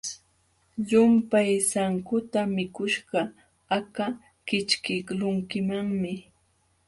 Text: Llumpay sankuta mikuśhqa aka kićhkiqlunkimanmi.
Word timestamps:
Llumpay 0.87 1.51
sankuta 1.69 2.39
mikuśhqa 2.55 3.21
aka 3.77 4.05
kićhkiqlunkimanmi. 4.47 6.13